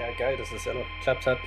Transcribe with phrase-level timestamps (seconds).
[0.00, 1.38] Ja, geil, dass es ja noch geklappt hat.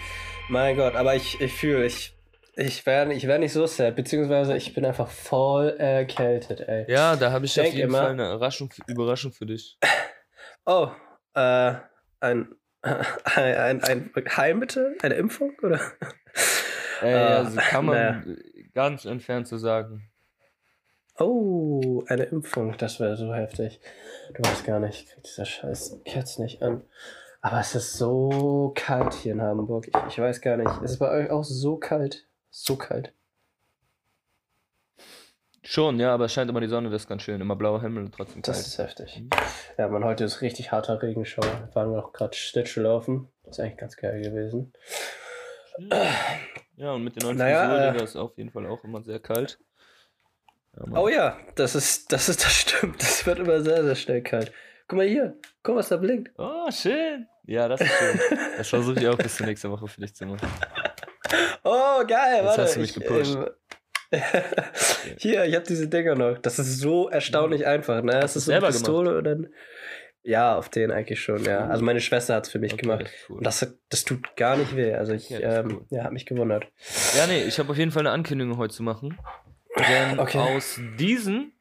[0.49, 2.15] Mein Gott, aber ich, ich fühle, ich,
[2.55, 6.85] ich wäre ich wär nicht so sad, beziehungsweise ich bin einfach voll erkältet, ey.
[6.91, 9.77] Ja, da habe ich Denk auf jeden immer- Fall eine Überraschung, Überraschung für dich.
[10.65, 10.89] Oh,
[11.33, 11.73] äh,
[12.21, 12.95] ein, ein,
[13.35, 14.95] ein, ein Heilmittel?
[15.01, 15.79] Eine Impfung, oder?
[17.01, 18.23] Ey, Ah, also kann man naja.
[18.73, 20.09] ganz entfernt so sagen.
[21.19, 23.81] Oh, eine Impfung, das wäre so heftig.
[24.33, 26.83] Du weißt gar nicht, ich krieg dieser scheiß Kerz nicht an.
[27.45, 29.87] Aber es ist so kalt hier in Hamburg.
[29.89, 30.81] Ich, ich weiß gar nicht.
[30.81, 32.25] Ist es bei euch auch so kalt?
[32.49, 33.13] So kalt.
[35.61, 37.41] Schon, ja, aber es scheint immer die Sonne, das ist ganz schön.
[37.41, 38.67] Immer blauer Himmel und trotzdem Das kalt.
[38.67, 39.23] ist heftig.
[39.77, 41.43] Ja, man, heute ist richtig harter Regenschauer.
[41.45, 43.27] Wir waren auch gerade Schlittschuh laufen.
[43.43, 44.71] Das ist eigentlich ganz geil gewesen.
[46.77, 49.19] Ja, und mit den neuen Naja, Frisur, äh, ist auf jeden Fall auch immer sehr
[49.19, 49.59] kalt.
[50.77, 50.97] Ja.
[50.97, 53.01] Oh ja, das ist, das ist, das stimmt.
[53.01, 54.53] Das wird immer sehr, sehr schnell kalt.
[54.87, 55.37] Guck mal hier.
[55.63, 56.31] Guck, was da blinkt.
[56.37, 57.27] Oh, schön.
[57.45, 58.19] Ja, das ist schön.
[58.57, 60.47] das versuche ich auch bis zur nächsten Woche für dich zu machen.
[61.63, 62.61] Oh, geil, Jetzt warte.
[62.63, 63.37] hast du mich ich, gepusht.
[64.11, 64.21] ähm,
[65.17, 66.37] hier, ich habe diese Dinger noch.
[66.37, 68.19] Das ist so erstaunlich einfach, ne?
[68.19, 69.47] Du ist so eine Pistole und dann.
[70.21, 71.67] Ja, auf den eigentlich schon, ja.
[71.67, 73.01] Also meine Schwester hat es für mich Okay, gemacht.
[73.05, 73.37] das cool.
[73.37, 74.93] Und das, das tut gar nicht weh.
[74.93, 75.85] Also ich, das ist ähm, cool.
[75.89, 76.67] ja, hat mich gewundert.
[77.17, 79.17] Ja, nee, ich habe auf jeden Fall eine Ankündigung heute zu machen.
[79.89, 80.37] Denn Okay.
[80.37, 81.53] aus diesen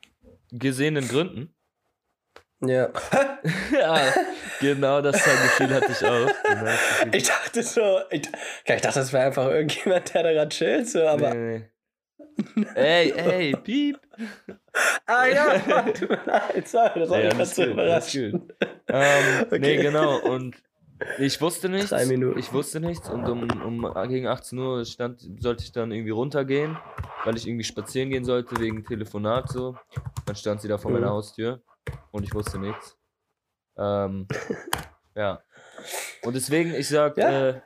[0.51, 1.55] gesehenen Gründen,
[2.65, 2.89] Ja.
[3.73, 4.13] ja,
[4.61, 6.31] genau das Gefühl hatte ich auch.
[6.45, 6.73] Genau.
[7.13, 8.23] Ich dachte so, ich,
[8.65, 11.35] ich dachte, das wäre einfach irgendjemand, der da gerade chillt, so, aber.
[11.35, 11.59] nee,
[12.55, 12.67] nee.
[12.75, 13.99] Ey, ey, piep.
[15.07, 18.15] Ah ja, Mann, tut mir leid, sorry, das war Ja, gerade so überrascht.
[18.15, 18.49] Ähm,
[18.89, 19.77] Nee, Okay.
[19.79, 20.19] genau.
[20.19, 20.57] Und
[21.19, 21.91] ich wusste nichts.
[21.91, 22.39] Drei Minuten.
[22.39, 23.09] Ich wusste nichts.
[23.11, 26.77] Und um, um gegen 18 Uhr stand, sollte ich dann irgendwie runtergehen,
[27.25, 29.77] weil ich irgendwie spazieren gehen sollte wegen Telefonat so.
[30.27, 31.01] Dann stand sie da vor Mhm.
[31.01, 31.61] meiner Haustür
[32.11, 32.97] und ich wusste nichts.
[33.77, 34.27] Ähm,
[35.15, 35.43] ja.
[36.23, 37.49] Und deswegen, ich sag, Ja.
[37.49, 37.61] äh,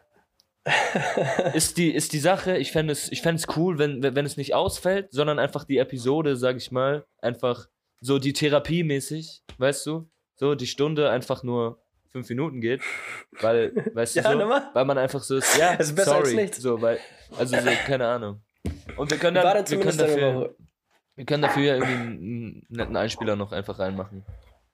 [1.55, 4.37] ist die, ist die Sache, ich fände es, ich fänd es cool, wenn, wenn es
[4.37, 7.69] nicht ausfällt, sondern einfach die Episode, sag ich mal, einfach
[8.01, 10.11] so die Therapie mäßig, weißt du?
[10.35, 12.83] So die Stunde einfach nur fünf Minuten geht,
[13.41, 14.39] weil, weißt du, Ja, so,
[14.75, 16.57] weil man einfach so ist, ja, Es ist besser sorry, als nichts.
[16.59, 16.99] so, weil,
[17.39, 18.43] also so, keine Ahnung.
[18.97, 20.57] Und wir können dann, wir können dafür.
[21.17, 24.25] Wir können dafür ja irgendwie einen, netten Einspieler noch einfach reinmachen.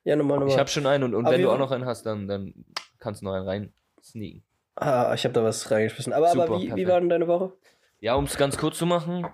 [0.04, 0.52] Ja, nochmal, nochmal.
[0.54, 2.52] Ich habe schon einen und, und Aber wenn du auch noch einen hast, dann, dann
[2.98, 3.72] kannst du noch einen rein
[4.02, 4.42] sneaken.
[4.74, 6.12] Ah, ich habe da was reingeschmissen.
[6.12, 7.52] Aber, Super, aber wie, wie war denn deine Woche?
[8.00, 9.26] Ja, um es ganz kurz zu machen,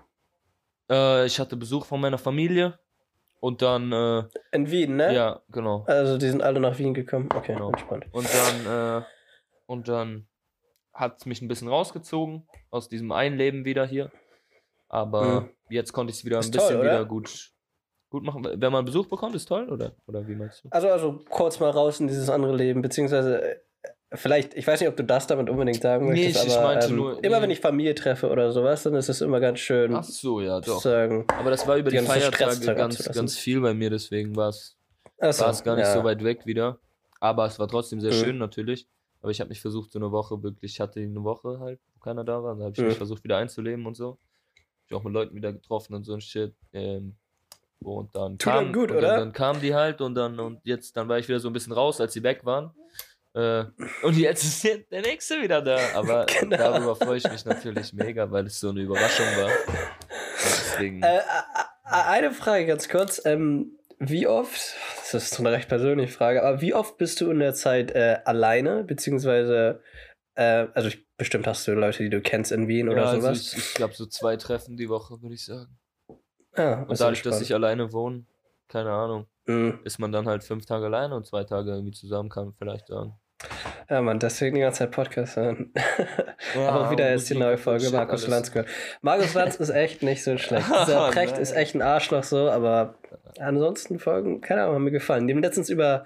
[0.89, 2.77] äh, ich hatte Besuch von meiner Familie
[3.39, 5.13] und dann, äh, In Wien, ne?
[5.13, 5.85] ja, genau.
[5.87, 7.29] Also die sind alle nach Wien gekommen.
[7.33, 7.69] Okay, Genau.
[7.69, 8.05] entspannt.
[8.11, 9.05] Und dann, äh,
[9.65, 10.27] und dann
[10.93, 14.11] hat es mich ein bisschen rausgezogen aus diesem einen Leben wieder hier.
[14.89, 15.49] Aber Mhm.
[15.69, 17.51] Jetzt konnte ich es wieder ein Ist bisschen toll, wieder gut,
[18.09, 18.45] gut machen.
[18.55, 19.93] Wenn man Besuch bekommt, ist toll, oder?
[20.07, 20.69] Oder wie meinst du?
[20.71, 23.55] Also, also kurz mal raus in dieses andere Leben, beziehungsweise äh,
[24.13, 26.67] vielleicht, ich weiß nicht, ob du das damit unbedingt sagen Nee, möchtest, ich- ich aber
[26.67, 27.43] meinte ähm, nur- immer nee.
[27.43, 30.61] wenn ich Familie treffe oder sowas, dann ist es immer ganz schön Ach so, ja,
[30.61, 30.81] zu doch.
[30.81, 31.25] sagen.
[31.37, 34.75] Aber das war über die die, Feiertage ganz, ganz viel bei mir, deswegen war es
[35.17, 35.93] es gar nicht ja.
[35.93, 36.79] so weit weg wieder.
[37.19, 38.23] Aber es war trotzdem sehr Mhm.
[38.23, 38.87] schön natürlich.
[39.21, 41.99] Aber ich habe mich versucht, so eine Woche wirklich, ich hatte eine Woche halt, wo
[41.99, 42.55] keiner da war.
[42.55, 42.87] Da habe ich Mhm.
[42.87, 44.17] mich versucht, wieder einzuleben und so.
[44.89, 46.53] Ich auch mit Leuten wieder getroffen und so ein Shit.
[46.73, 47.15] Ähm,
[47.81, 49.01] und dann Tut kam, gut, oder?
[49.01, 51.53] Dann, dann kamen die halt und dann und jetzt dann war ich wieder so ein
[51.53, 52.71] bisschen raus, als sie weg waren.
[53.33, 53.65] Äh,
[54.01, 55.77] und jetzt ist der nächste wieder da.
[55.93, 56.57] Aber Genau.
[56.57, 59.51] darüber freue ich mich natürlich mega, weil es so eine Überraschung war.
[60.35, 61.03] Deswegen.
[61.03, 61.21] Äh, äh, äh,
[61.85, 63.21] eine Frage ganz kurz.
[63.25, 64.75] Ähm, wie oft,
[65.11, 67.91] das ist so eine recht persönliche Frage, aber wie oft bist du in der Zeit
[67.91, 69.81] äh, alleine, beziehungsweise,
[70.35, 73.21] äh, also ich, bestimmt hast du Leute, die du kennst in Wien oder ja, also
[73.21, 73.53] sowas.
[73.53, 75.77] ich, ich glaube so zwei Treffen die Woche, würde ich sagen.
[76.57, 78.25] ja, Und dadurch, dass ich alleine wohne,
[78.67, 79.79] keine Ahnung, Mhm.
[79.83, 82.87] ist man dann halt fünf Tage alleine und zwei Tage irgendwie zusammen, kann man vielleicht
[82.87, 83.15] sagen.
[83.89, 85.73] Ja, Mann, deswegen die ganze Zeit Podcast hören.
[86.55, 88.25] Ja, Aber wieder ist die neue Folge Markus.
[88.27, 88.69] Lanz gehört.
[89.01, 90.67] Markus Lanz ist echt nicht so schlecht.
[90.67, 92.98] Dieser Oh, Precht ist echt ein Arschloch so, aber
[93.39, 95.27] ansonsten Folgen, keine Ahnung, haben mir gefallen.
[95.27, 96.05] Die haben letztens über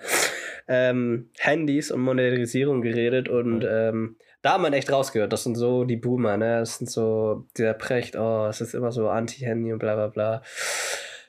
[0.68, 5.32] ähm, Handys und Monetarisierung geredet und ähm, da hat man echt rausgehört.
[5.32, 6.60] Das sind so die Boomer, ne?
[6.60, 10.42] Das sind so dieser Precht, oh, es ist immer so Anti-Handy und bla bla bla.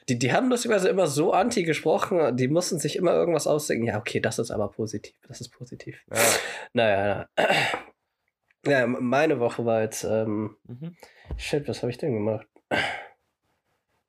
[0.08, 3.86] Die, die haben lustigerweise immer so anti gesprochen, die mussten sich immer irgendwas ausdenken.
[3.86, 5.14] Ja, okay, das ist aber positiv.
[5.26, 6.04] Das ist positiv.
[6.12, 6.20] Ja.
[6.74, 8.70] Naja, na.
[8.70, 10.96] ja, meine Woche war jetzt, ähm, Mhm.
[11.38, 12.46] shit, was habe ich denn gemacht?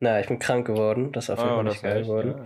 [0.05, 2.35] Naja, ich bin krank geworden, das ist auf jeden Ah, Fall nicht geil geworden.
[2.37, 2.45] ja.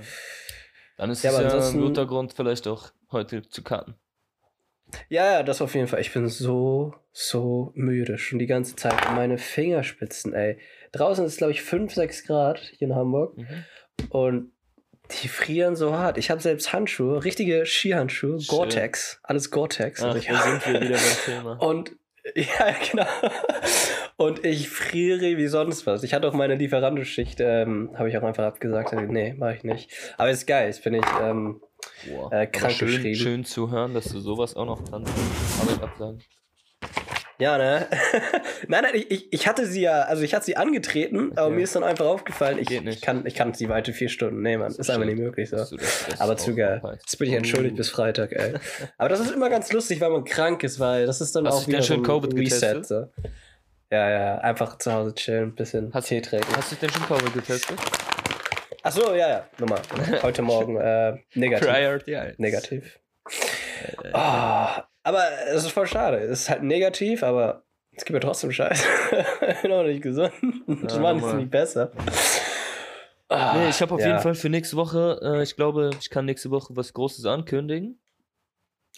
[0.97, 3.95] Dann ist Ja, es ja ein guter Grund, vielleicht auch heute zu cutten.
[5.09, 6.01] Ja, ja, das auf jeden Fall.
[6.01, 8.17] Ich bin so, so müde.
[8.17, 8.95] Schon die ganze Zeit.
[9.13, 10.57] Meine Fingerspitzen, ey.
[10.93, 13.37] Draußen ist, glaube ich, 5, 6 Grad hier in Hamburg.
[13.37, 13.65] Mhm.
[14.09, 14.51] Und
[15.21, 16.17] Die frieren so hart.
[16.17, 18.39] Ich habe selbst Handschuhe, richtige Skihandschuhe.
[18.47, 20.03] Gore-Tex, alles Gore-Tex.
[20.03, 20.25] Ach, da ich.
[20.27, 21.51] sind wir wieder beim Thema.
[21.61, 21.91] Und
[22.35, 23.07] ja, genau.
[24.19, 26.03] Und ich friere wie sonst was.
[26.03, 28.91] Ich hatte auch meine Lieferantenschicht, ähm, habe ich auch einfach abgesagt.
[29.07, 29.89] Nee, mache ich nicht.
[30.17, 31.05] Aber ist geil, das finde ich.
[31.21, 31.61] Ähm,
[32.09, 32.31] Boah.
[32.33, 33.15] äh, krank schön, geschrieben.
[33.15, 35.09] schön zu hören, dass du sowas auch noch kannst.
[35.61, 36.21] Arbeit absagen.
[37.39, 37.87] ja, ne?
[38.67, 41.77] nein, nein, ich- ich, hatte sie ja, also ich hatte sie angetreten, aber mir ist
[41.77, 44.71] dann einfach aufgefallen, ich, ich, kann, ich kann die weite vier Stunden nehmen, Mann.
[44.71, 45.55] So Ist einfach nicht möglich so.
[45.55, 46.81] Das- das Aber zu geil.
[46.99, 47.77] Jetzt bin ich entschuldigt Uh.
[47.77, 48.55] bis Freitag, ey.
[48.97, 51.53] Aber das ist immer ganz lustig, weil man krank ist, weil das ist dann Hast
[51.63, 52.83] auch wieder so ein Covid Reset.
[52.83, 53.05] So.
[53.91, 56.55] Ja, ja, einfach zu Hause chillen, ein bisschen Hast- Tee trinken.
[56.55, 57.77] Hast du dich denn schon Covid getestet?
[58.83, 59.81] Achso, ja, ja, nochmal.
[60.21, 61.67] Heute Morgen äh, negativ.
[61.67, 62.39] Priority 1.
[62.39, 62.99] Negativ.
[64.13, 66.17] Ah, aber es ist voll schade.
[66.19, 68.83] Es ist halt negativ, aber es gibt ja trotzdem Scheiß.
[69.63, 70.31] Bin auch nicht gesund.
[70.67, 71.91] Das Ja, macht es nicht besser.
[73.27, 74.07] Ah, Nee, ich habe auf ja.
[74.07, 77.99] jeden Fall für nächste Woche, äh, ich glaube, ich kann nächste Woche was Großes ankündigen.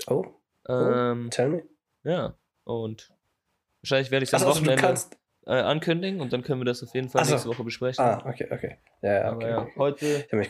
[0.08, 0.26] Oh,
[0.70, 1.64] Ähm, tell me.
[2.04, 2.36] ja,
[2.66, 3.12] und
[3.82, 5.18] wahrscheinlich werde ich es am also Wochenende kannst.
[5.46, 7.32] äh, ankündigen und dann können wir das auf jeden Fall so.
[7.32, 8.04] nächste Woche besprechen.
[8.04, 8.78] Ah, okay, okay.
[9.02, 9.50] Ja, ja, okay.
[9.50, 9.74] ja, okay.
[9.78, 10.50] heute Ich mich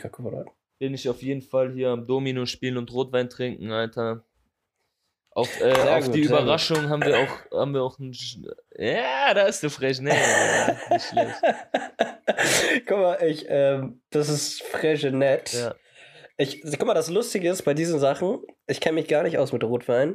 [0.78, 4.24] bin ich auf jeden Fall hier am Domino spielen und Rotwein trinken, Alter.
[5.30, 6.30] Auf, äh, auf gut, die gut.
[6.30, 8.12] Überraschung haben wir auch, haben wir auch ein.
[8.76, 10.00] Ja, da ist du frech.
[10.00, 10.12] Nee,
[10.90, 11.40] nicht schlecht.
[12.86, 15.52] guck mal, ich, ähm, das ist frische nett.
[15.52, 15.74] Ja.
[16.38, 19.52] Ich, guck mal, das Lustige ist bei diesen Sachen, ich kenne mich gar nicht aus
[19.52, 20.14] mit Rotwein.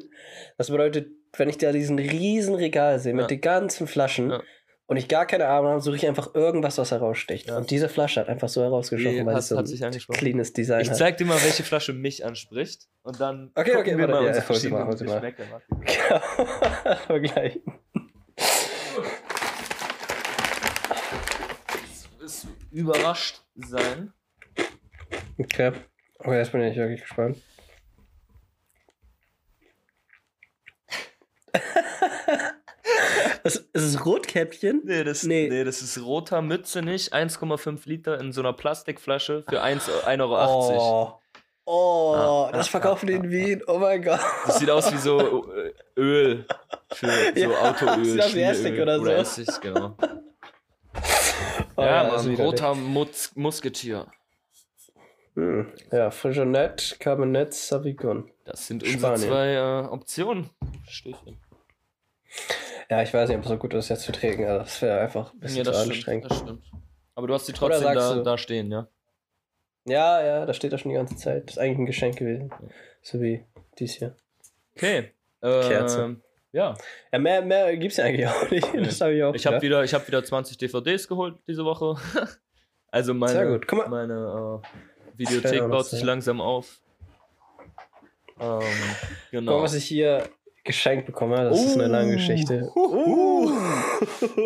[0.58, 3.28] Das bedeutet, wenn ich da diesen riesen Regal sehe mit Ja.
[3.28, 4.42] den ganzen Flaschen Ja.
[4.88, 7.48] und ich gar keine Ahnung habe, suche ich einfach irgendwas, was heraussticht.
[7.50, 7.58] Ja.
[7.58, 10.82] Und diese Flasche hat einfach so herausgestochen, weil hat- es so hat ein cleanes Design
[10.82, 10.98] Ich hat.
[10.98, 12.88] zeig dir mal, welche Flasche mich anspricht.
[13.04, 14.96] Und dann Okay, okay, wir warte, mal ja, unsere verschiedenen mal.
[14.96, 15.62] Geschmäcker.
[15.70, 16.96] Genau.
[17.06, 17.62] Vergleichen.
[22.72, 24.14] Überrascht sein.
[25.38, 25.72] Okay.
[26.28, 27.38] Okay, jetzt bin ich wirklich gespannt.
[33.44, 34.82] Das, ist es Rotkäppchen?
[34.84, 35.48] Nee das, Nee.
[35.50, 35.64] nee.
[35.64, 37.14] das ist roter Mütze nicht.
[37.14, 41.22] 1,5 Liter in so einer Plastikflasche für 1 1,80 Euro.
[41.66, 43.64] Oh, oh Ah, das ah, verkaufen die in Wien.
[43.68, 44.20] Oh mein Gott.
[44.46, 46.46] Das sieht aus wie so äh, Öl.
[46.92, 48.04] Für so Ja, Autoöl.
[48.06, 49.02] sieht aus wie Essig oder so.
[49.04, 49.96] Oder Essig, genau.
[51.78, 52.40] Oh, ja, Mann, widerlich.
[52.40, 54.08] roter Mus Musketier.
[55.38, 55.68] Hm.
[55.92, 58.30] Ja, Frisonette, Cabernet Sauvignon.
[58.44, 59.30] Das sind unsere Spanien.
[59.30, 60.50] zwei äh, Optionen.
[60.90, 61.38] Stößchen.
[62.90, 64.46] Ja, ich weiß nicht, ob es so gut ist, jetzt zu trinken.
[64.46, 66.26] Also, das wäre einfach ein bisschen Ja, zu stimmt, anstrengend.
[66.32, 66.64] das stimmt.
[67.14, 68.88] Aber du hast sie trotzdem da, du- da stehen, ja?
[69.86, 71.46] Ja, ja, da steht er schon die ganze Zeit.
[71.48, 72.52] Das ist eigentlich ein Geschenk gewesen.
[73.02, 73.46] So wie
[73.80, 74.16] dies hier.
[74.76, 75.12] Okay.
[75.42, 76.02] Kerze.
[76.02, 76.76] Ähm, ja,
[77.12, 78.68] Ja, mehr, mehr gibt's ja eigentlich auch nicht.
[78.76, 81.96] Das habe ich auch ich habe wieder, ich hab wieder 20 DVDs geholt diese Woche.
[82.92, 83.68] also meine, Sehr gut.
[83.68, 83.90] Guck mal.
[83.90, 84.68] meine äh,
[85.18, 86.80] Videothek noch baut sich langsam auf.
[88.40, 89.58] Ähm, Guck genau.
[89.58, 90.30] mal, was ich hier
[90.64, 91.36] geschenkt bekomme.
[91.50, 92.70] Das ist eine lange Geschichte.
[92.76, 93.52] Uh,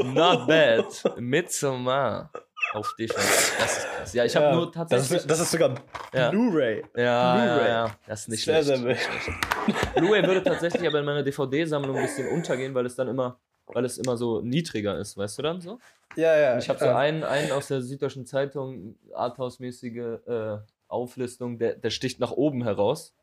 [0.04, 0.86] not bad.
[1.18, 2.32] Midsommar
[2.74, 3.18] auf DVD.
[3.18, 4.14] Das ist krass.
[4.14, 5.10] Ja, ich habe Ja, nur tatsächlich.
[5.10, 5.76] Das ist, das ist sogar
[6.14, 6.30] Ja.
[6.30, 6.84] Blu-ray.
[6.96, 7.70] ja, ja, Blu-ray.
[7.70, 8.80] ja, das ist nicht Sehr, schlecht.
[8.82, 13.40] sehr Blu-ray würde tatsächlich aber in meiner DVD-Sammlung ein bisschen untergehen, weil es dann immer,
[13.68, 15.80] weil es immer so niedriger ist, weißt du dann so?
[16.16, 16.58] Ja, ja.
[16.58, 22.20] Ich habe so einen, einen aus der Süddeutschen Zeitung, Arthouse-mäßige äh, Auflistung, der, der sticht
[22.20, 23.16] nach oben heraus.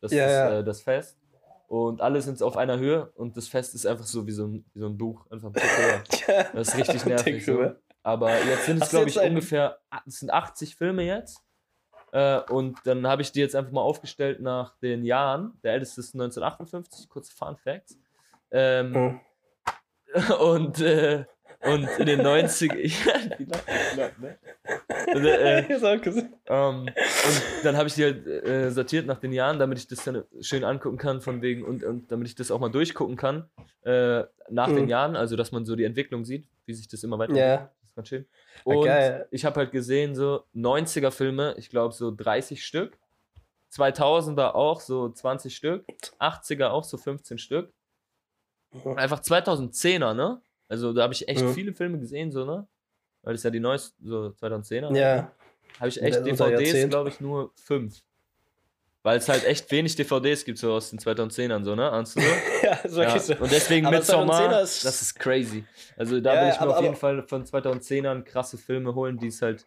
[0.00, 0.58] Das Ja, ist ja.
[0.58, 1.18] Äh, das Fest.
[1.68, 4.64] Und alle sind auf einer Höhe und das Fest ist einfach so wie so ein,
[4.74, 5.54] wie so ein Buch, einfach ein.
[6.28, 6.44] Ja.
[6.52, 7.44] Das ist richtig nervig.
[7.44, 7.72] So.
[8.02, 11.40] Aber jetzt sind es, glaube ich, einen- ungefähr, es sind 80 Filme jetzt.
[12.12, 15.58] Äh, und dann habe ich die jetzt einfach mal aufgestellt nach den Jahren.
[15.64, 17.98] Der älteste ist 1958, kurze Fun Facts.
[18.50, 19.20] Ähm, Hm.
[20.38, 21.24] Und, äh,
[21.62, 23.06] und in den 90
[23.96, 24.38] ja, ne?
[25.14, 25.60] Und, äh,
[26.46, 26.92] ähm, und
[27.62, 30.64] dann habe ich die halt äh, sortiert nach den Jahren, damit ich das dann schön
[30.64, 33.48] angucken kann, von wegen, und, und damit ich das auch mal durchgucken kann,
[33.82, 34.76] äh, nach Mhm.
[34.76, 37.60] den Jahren, also dass man so die Entwicklung sieht, wie sich das immer weiterentwickelt.
[37.60, 37.70] Ja.
[37.80, 38.26] Das ist ganz schön.
[38.64, 39.26] Und geil.
[39.30, 42.98] ich habe halt gesehen, so 90er-Filme, ich glaube so 30 Stück.
[43.72, 45.84] 2000er auch so 20 Stück.
[46.20, 47.72] 80er auch so 15 Stück.
[48.82, 50.40] Und einfach 2010er, ne?
[50.68, 51.54] Also da habe ich echt Mhm.
[51.54, 52.66] viele Filme gesehen, so, ne?
[53.22, 54.94] Weil das ja die neuesten, so 2010er.
[54.96, 55.30] Ja.
[55.78, 58.02] Habe ich echt DVDs, glaube ich, nur fünf.
[59.02, 61.90] Weil es halt echt wenig DVDs gibt, so aus den 2010ern, so, ne?
[61.90, 62.26] Ahnst du so?
[62.64, 63.34] Ja, ist Ja, so.
[63.36, 65.64] und deswegen Aber Midsommar, 2010er das ist- ist crazy.
[65.96, 69.18] Also da Ja, will ich mir aber- auf jeden Fall von 2010ern krasse Filme holen,
[69.18, 69.64] die es halt,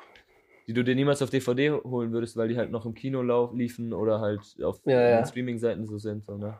[0.65, 3.21] die du dir niemals auf DVD holen würdest, weil die halt noch im Kino
[3.53, 5.25] liefen oder halt auf Ja, ja.
[5.25, 6.25] Streaming-Seiten so sind.
[6.25, 6.59] So, ne?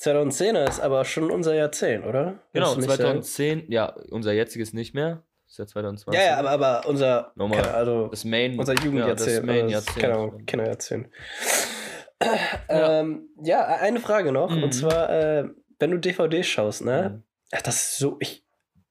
[0.00, 2.38] 2010er ist aber schon unser Jahrzehnt, oder?
[2.52, 3.22] Genau, Willst du nicht sagen?
[3.22, 5.22] 2010, ja, unser jetziges nicht mehr.
[5.48, 6.20] ist ja 2020.
[6.20, 7.62] Ja, ja, aber, aber unser, Nochmal.
[7.62, 9.30] also das Main, unser Jugendjahrzehnt.
[9.30, 10.04] Ja, das Main das, Jahrzehnt.
[10.04, 11.08] Ahnung, Kinderjahrzehnt.
[12.68, 14.50] Ähm, ja, eine Frage noch.
[14.50, 14.62] Mhm.
[14.64, 15.44] Und zwar, äh,
[15.78, 17.10] wenn du DVD schaust, ne?
[17.16, 17.22] Mhm.
[17.52, 18.16] Ja, das ist so.
[18.20, 18.44] Ich,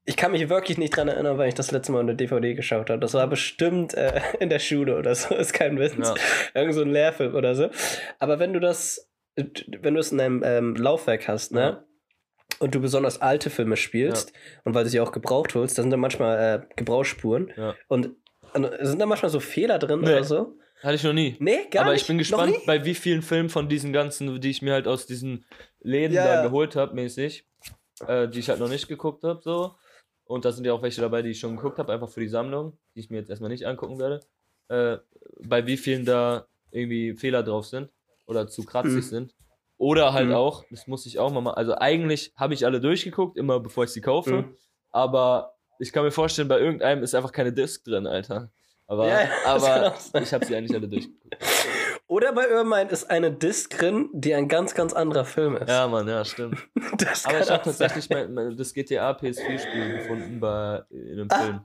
[0.05, 2.89] ich kann mich wirklich nicht dran erinnern, weil ich das letzte Mal eine DVD geschaut
[2.89, 2.99] habe.
[2.99, 5.35] Das war bestimmt äh, in der Schule oder so.
[5.35, 5.95] Ist kein Witz.
[5.97, 6.13] Ja.
[6.53, 7.69] Irgend so ein Lehrfilm oder so.
[8.19, 11.59] Aber wenn du das, wenn du es in einem ähm, Laufwerk hast, ne?
[11.61, 11.83] Ja.
[12.59, 14.31] Und du besonders alte Filme spielst
[14.63, 17.51] und weil du sie auch gebraucht holst, da sind da manchmal äh, Gebrauchsspuren.
[17.57, 17.75] Ja.
[17.89, 18.11] Und,
[18.53, 20.07] und sind da manchmal so Fehler drin Nee.
[20.13, 20.57] oder so?
[20.81, 21.35] Hatte ich noch nie.
[21.39, 22.03] Nee, gar aber nicht.
[22.03, 25.05] ich bin gespannt, bei wie vielen Filmen von diesen ganzen, die ich mir halt aus
[25.05, 25.45] diesen
[25.81, 26.43] Läden Ja, da ja.
[26.43, 27.45] geholt habe, mäßig,
[28.07, 29.75] äh, die ich halt noch nicht geguckt habe, so.
[30.25, 32.27] Und da sind ja auch welche dabei, die ich schon geguckt habe, einfach für die
[32.29, 34.21] Sammlung, die ich mir jetzt erstmal nicht angucken werde.
[34.69, 34.97] Äh,
[35.43, 37.89] bei wie vielen da irgendwie Fehler drauf sind
[38.27, 39.01] oder zu kratzig Mhm.
[39.01, 39.35] sind.
[39.77, 40.35] Oder halt Mhm.
[40.35, 41.57] auch, das muss ich auch mal machen.
[41.57, 44.31] Also eigentlich habe ich alle durchgeguckt, immer bevor ich sie kaufe.
[44.43, 44.55] Mhm.
[44.91, 48.51] Aber ich kann mir vorstellen, bei irgendeinem ist einfach keine Disc drin, Alter.
[48.87, 51.35] Aber, Ja, aber ich habe sie eigentlich alle durchgeguckt.
[52.07, 55.67] Oder bei Irmine ist eine Disc drin, die ein ganz, ganz anderer Film ist.
[55.67, 56.59] Ja, Mann, ja, stimmt.
[57.25, 61.37] Aber ich habe tatsächlich mein, mein, das GTA PS4-Spiel gefunden bei, in einem Ah.
[61.41, 61.61] Film.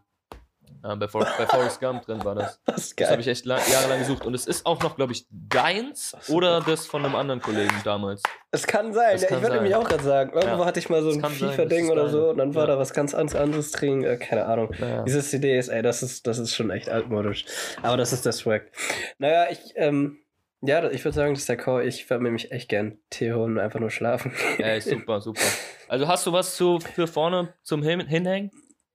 [0.83, 2.61] Ja, bei, For bei Forrest Gump drin war das.
[2.67, 4.25] Das ist Das habe ich echt lang, jahrelang gesucht.
[4.25, 8.23] Und es ist auch noch, glaube ich, deins oder das von einem anderen Kollegen damals.
[8.51, 9.19] Es kann sein.
[9.19, 9.53] Ja, kann ich würde sein.
[9.57, 10.65] nämlich auch gerade sagen, irgendwo Ja.
[10.65, 13.15] hatte ich mal so ein FIFA-Ding ist oder so und dann war da was ganz
[13.15, 14.05] anderes drin.
[14.05, 14.75] Äh, keine Ahnung.
[14.79, 15.03] Naja.
[15.05, 17.45] Diese CDs, ey, das ist, das ist schon echt altmodisch.
[17.83, 18.71] Aber das ist der Swag.
[19.19, 20.19] Naja, ich, ähm,
[20.63, 21.87] ja, ich würde sagen, das ist der Call.
[21.87, 24.33] Ich würde mir mich echt gern Tee holen und einfach nur schlafen.
[24.59, 25.41] Ja, ist super, super.
[25.89, 28.51] Also hast du was zu, für vorne zum Hin Hinhängen?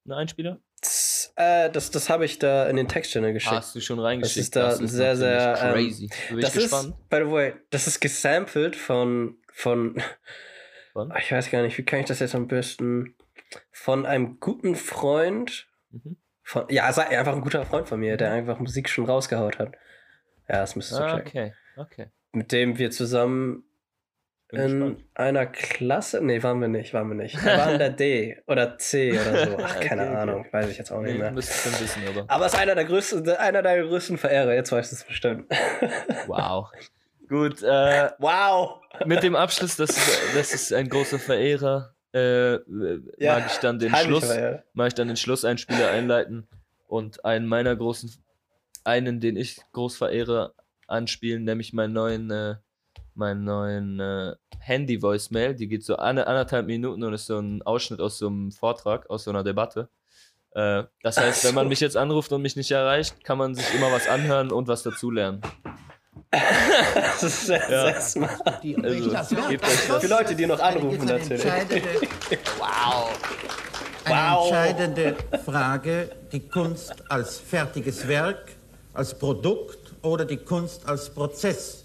[0.07, 0.59] Ein Einspieler?
[0.85, 3.55] Das, äh, das, das habe ich da in den Textchannel geschickt.
[3.55, 4.37] Hast du schon reingeschickt?
[4.37, 6.05] ist da sehr, sehr, natürlich ähm, crazy.
[6.35, 6.89] Ich das gespannt.
[6.89, 10.01] ist, by the way, das ist gesampelt von, von,
[10.93, 11.11] Von?
[11.19, 13.15] ich weiß gar nicht, wie kann ich das jetzt am besten,
[13.71, 16.17] von einem guten Freund, Mhm.
[16.43, 19.73] von, ja, sei- einfach ein guter Freund von mir, der einfach Musik schon rausgehaut hat.
[20.49, 21.27] Ja, das müsstest du Ah, checken.
[21.29, 22.07] okay, okay.
[22.33, 23.63] Mit dem wir zusammen
[24.55, 25.03] Bin in gespannt.
[25.15, 27.35] einer Klasse, nee, waren wir nicht, waren wir nicht.
[27.43, 29.57] Wir waren in der D oder C oder so.
[29.63, 30.19] Ach, keine Okay, okay.
[30.21, 31.31] Ahnung, weiß ich jetzt auch nicht Nee, mehr.
[31.31, 32.25] müsstest du schon wissen, aber.
[32.27, 35.45] Aber ist einer der größten, einer deiner größten Verehrer, jetzt weißt du es bestimmt.
[36.27, 36.69] Wow.
[37.29, 38.81] Gut, äh, wow!
[39.05, 39.89] mit dem Abschluss, das,
[40.35, 41.93] das ist ein großer Verehrer.
[42.13, 42.53] Äh,
[43.17, 44.31] Ja, mag ich dann den Schluss,
[44.73, 46.47] mag ich dann den Schlusseinspieler einleiten
[46.87, 48.11] und einen meiner großen,
[48.83, 50.53] einen, den ich groß verehre,
[50.87, 52.55] anspielen, nämlich meinen neuen, äh,
[53.15, 55.55] meinen neuen äh, Handy-Voicemail.
[55.55, 59.09] Die geht so eine, anderthalb Minuten und ist so ein Ausschnitt aus so einem Vortrag,
[59.09, 59.89] aus so einer Debatte.
[60.51, 61.69] Äh, das heißt, Ach wenn man so.
[61.69, 64.83] mich jetzt anruft und mich nicht erreicht, kann man sich immer was anhören und was
[64.83, 65.41] dazulernen.
[66.31, 67.83] Das ist sehr, Ja.
[67.85, 68.63] sehr smart.
[68.63, 70.01] Die Also, das gebt euch das.
[70.03, 71.43] Für Leute, die noch anrufen, natürlich.
[72.59, 73.11] Wow.
[74.05, 74.45] eine Wow.
[74.51, 78.51] entscheidende Frage, die Kunst als fertiges Werk,
[78.93, 81.84] als Produkt oder die Kunst als Prozess.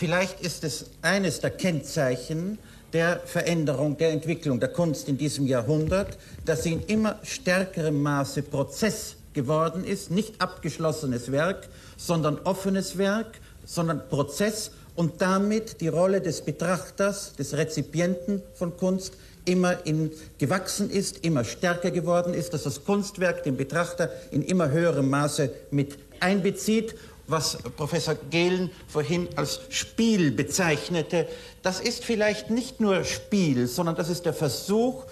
[0.00, 2.58] Vielleicht ist es eines der Kennzeichen
[2.94, 6.16] der Veränderung, der Entwicklung der Kunst in diesem Jahrhundert,
[6.46, 13.40] dass sie in immer stärkerem Maße Prozess geworden ist, nicht abgeschlossenes Werk, sondern offenes Werk,
[13.66, 19.12] sondern Prozess und damit die Rolle des Betrachters, des Rezipienten von Kunst
[19.44, 24.70] immer in, gewachsen ist, immer stärker geworden ist, dass das Kunstwerk den Betrachter in immer
[24.70, 26.94] höherem Maße mit einbezieht,
[27.30, 31.28] was Professor Gehlen vorhin als Spiel bezeichnete.
[31.62, 35.04] Das ist vielleicht nicht nur Spiel, sondern das ist der Versuch,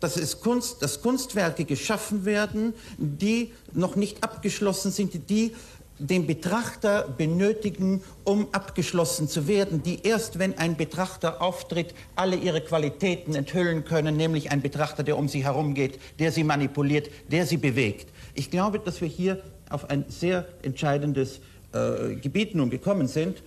[0.00, 5.54] dass, es Kunst, dass Kunstwerke geschaffen werden, die noch nicht abgeschlossen sind, die
[5.98, 12.60] den Betrachter benötigen, um abgeschlossen zu werden, die erst, wenn ein Betrachter auftritt, alle ihre
[12.60, 17.56] Qualitäten enthüllen können, nämlich ein Betrachter, der um sie herumgeht, der sie manipuliert, der sie
[17.56, 18.12] bewegt.
[18.34, 21.40] Ich glaube, dass wir hier auf ein sehr entscheidendes
[21.72, 23.42] äh, Gebiet nun gekommen sind.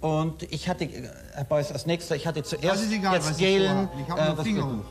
[0.00, 3.28] Und ich hatte, äh, Herr Beuys, als nächster, ich hatte zuerst Das ist egal, jetzt
[3.30, 3.88] vorhaben.
[4.02, 4.82] Ich habe äh.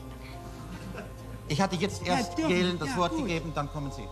[1.48, 2.48] Ich hatte jetzt erst dürfen.
[2.50, 3.22] Gehlen das Ja, Wort gut.
[3.26, 4.02] gegeben, dann kommen Sie.